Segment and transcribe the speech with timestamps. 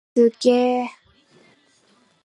[0.15, 0.87] すっげー！